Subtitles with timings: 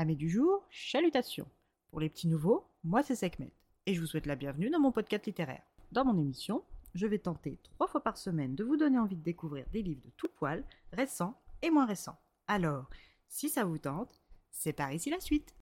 [0.00, 1.46] Amis du jour, chalutations.
[1.90, 3.52] Pour les petits nouveaux, moi c'est Sekhmet
[3.84, 5.60] et je vous souhaite la bienvenue dans mon podcast littéraire.
[5.92, 9.22] Dans mon émission, je vais tenter trois fois par semaine de vous donner envie de
[9.22, 12.18] découvrir des livres de tout poil, récents et moins récents.
[12.48, 12.88] Alors,
[13.28, 15.54] si ça vous tente, c'est par ici la suite.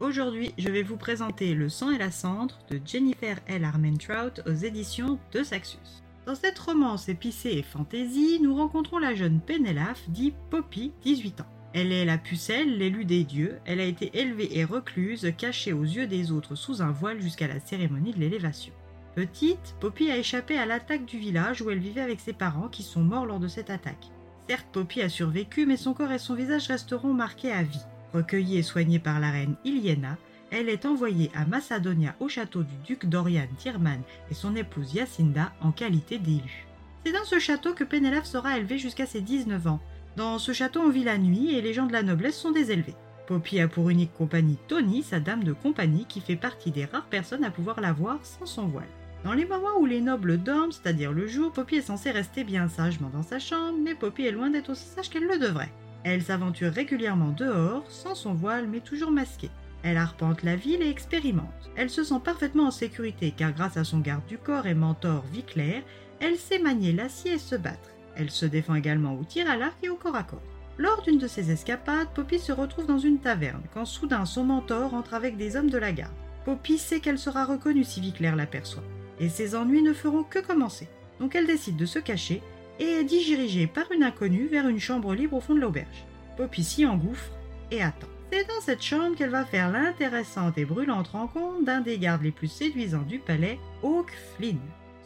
[0.00, 3.64] Aujourd'hui, je vais vous présenter Le sang et la cendre de Jennifer L.
[3.64, 6.03] Armentrout aux éditions de Saxus.
[6.26, 11.46] Dans cette romance épicée et fantaisie, nous rencontrons la jeune Pénélope, dit Poppy, 18 ans.
[11.74, 15.82] Elle est la pucelle, l'élu des dieux, elle a été élevée et recluse, cachée aux
[15.82, 18.72] yeux des autres sous un voile jusqu'à la cérémonie de l'élévation.
[19.14, 22.82] Petite, Poppy a échappé à l'attaque du village où elle vivait avec ses parents qui
[22.82, 24.10] sont morts lors de cette attaque.
[24.48, 27.84] Certes, Poppy a survécu, mais son corps et son visage resteront marqués à vie.
[28.14, 30.16] Recueillie et soignée par la reine Iliena,
[30.54, 35.52] elle est envoyée à Macedonia au château du duc Dorian Tyrman et son épouse Yacinda
[35.60, 36.66] en qualité d'élu.
[37.04, 39.80] C'est dans ce château que Pénélope sera élevée jusqu'à ses 19 ans.
[40.16, 42.94] Dans ce château, on vit la nuit et les gens de la noblesse sont désélevés.
[43.26, 47.06] Poppy a pour unique compagnie Tony, sa dame de compagnie, qui fait partie des rares
[47.06, 48.88] personnes à pouvoir la voir sans son voile.
[49.24, 52.68] Dans les moments où les nobles dorment, c'est-à-dire le jour, Poppy est censée rester bien
[52.68, 55.72] sagement dans sa chambre, mais Poppy est loin d'être aussi sage qu'elle le devrait.
[56.04, 59.50] Elle s'aventure régulièrement dehors, sans son voile, mais toujours masquée.
[59.84, 61.70] Elle arpente la ville et expérimente.
[61.76, 65.22] Elle se sent parfaitement en sécurité car grâce à son garde du corps et mentor
[65.30, 65.82] Viclair,
[66.20, 67.90] elle sait manier l'acier et se battre.
[68.16, 70.42] Elle se défend également au tir à l'arc et au corps à corps.
[70.78, 74.94] Lors d'une de ses escapades, Poppy se retrouve dans une taverne quand soudain son mentor
[74.94, 76.14] entre avec des hommes de la garde.
[76.46, 78.82] Poppy sait qu'elle sera reconnue si Viclair l'aperçoit,
[79.20, 80.88] et ses ennuis ne feront que commencer.
[81.20, 82.42] Donc elle décide de se cacher
[82.80, 86.06] et est dirigée par une inconnue vers une chambre libre au fond de l'auberge.
[86.38, 87.30] Poppy s'y engouffre
[87.70, 88.08] et attend.
[88.32, 92.32] C'est dans cette chambre qu'elle va faire l'intéressante et brûlante rencontre d'un des gardes les
[92.32, 94.58] plus séduisants du palais, Hawk Flynn.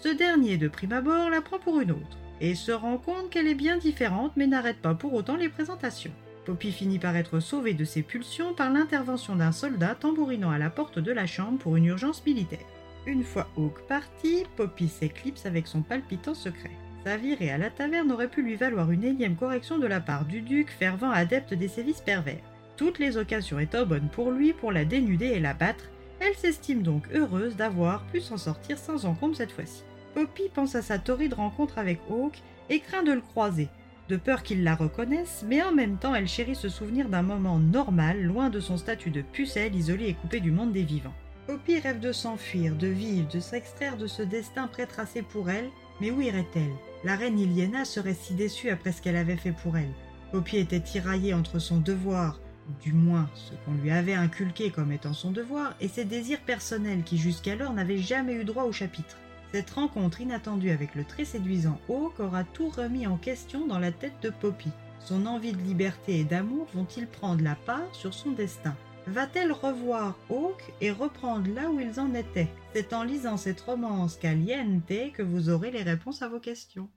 [0.00, 3.48] Ce dernier, de prime abord, la prend pour une autre, et se rend compte qu'elle
[3.48, 6.12] est bien différente mais n'arrête pas pour autant les présentations.
[6.44, 10.70] Poppy finit par être sauvée de ses pulsions par l'intervention d'un soldat tambourinant à la
[10.70, 12.66] porte de la chambre pour une urgence militaire.
[13.06, 16.70] Une fois Hawk parti, Poppy s'éclipse avec son palpitant secret.
[17.04, 20.24] Sa virée à la taverne aurait pu lui valoir une énième correction de la part
[20.24, 22.42] du duc, fervent adepte des sévices pervers.
[22.76, 25.84] Toutes les occasions étant bonnes pour lui pour la dénuder et la battre,
[26.20, 29.82] elle s'estime donc heureuse d'avoir pu s'en sortir sans encombre cette fois-ci.
[30.14, 33.68] Poppy pense à sa torride rencontre avec Hawk et craint de le croiser,
[34.08, 37.58] de peur qu'il la reconnaisse, mais en même temps elle chérit se souvenir d'un moment
[37.58, 41.14] normal, loin de son statut de pucelle isolée et coupée du monde des vivants.
[41.46, 45.70] Poppy rêve de s'enfuir, de vivre, de s'extraire de ce destin prétracé pour elle,
[46.00, 46.74] mais où irait-elle?
[47.04, 49.92] La reine Iliena serait si déçue après ce qu'elle avait fait pour elle.
[50.32, 52.40] Poppy était tiraillée entre son devoir,
[52.82, 57.02] du moins ce qu'on lui avait inculqué comme étant son devoir, et ses désirs personnels
[57.02, 59.16] qui jusqu'alors n'avaient jamais eu droit au chapitre.
[59.52, 63.92] Cette rencontre inattendue avec le très séduisant Hawk aura tout remis en question dans la
[63.92, 64.70] tête de Poppy.
[64.98, 68.74] Son envie de liberté et d'amour vont-ils prendre la part sur son destin?
[69.06, 72.48] Va-t-elle revoir Hawk et reprendre là où ils en étaient?
[72.74, 74.84] C'est en lisant cette romance caliente
[75.14, 76.88] que vous aurez les réponses à vos questions.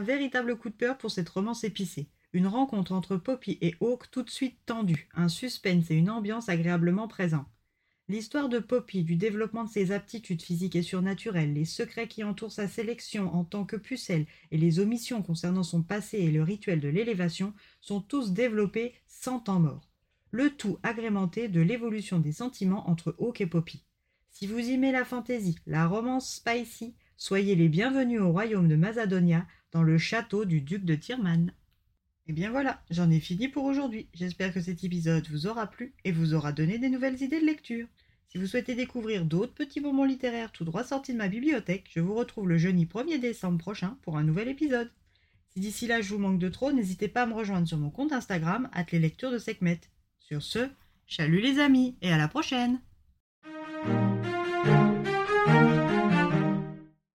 [0.00, 2.08] Un véritable coup de peur pour cette romance épicée.
[2.32, 6.48] Une rencontre entre Poppy et Hawk tout de suite tendue, un suspense et une ambiance
[6.48, 7.44] agréablement présents.
[8.08, 12.50] L'histoire de Poppy, du développement de ses aptitudes physiques et surnaturelles, les secrets qui entourent
[12.50, 16.80] sa sélection en tant que pucelle et les omissions concernant son passé et le rituel
[16.80, 19.90] de l'élévation sont tous développés sans temps mort.
[20.30, 23.84] Le tout agrémenté de l'évolution des sentiments entre Hawk et Poppy.
[24.30, 29.46] Si vous aimez la fantaisie, la romance spicy, soyez les bienvenus au royaume de Mazadonia,
[29.72, 31.52] dans le château du duc de Tirman.
[32.26, 34.08] Et bien voilà, j'en ai fini pour aujourd'hui.
[34.14, 37.46] J'espère que cet épisode vous aura plu et vous aura donné des nouvelles idées de
[37.46, 37.86] lecture.
[38.28, 42.00] Si vous souhaitez découvrir d'autres petits moments littéraires tout droit sortis de ma bibliothèque, je
[42.00, 44.90] vous retrouve le jeudi 1er décembre prochain pour un nouvel épisode.
[45.48, 47.90] Si d'ici là je vous manque de trop, n'hésitez pas à me rejoindre sur mon
[47.90, 49.80] compte Instagram, les lectures de Sekhmet.
[50.20, 50.68] Sur ce,
[51.06, 52.80] chalut les amis et à la prochaine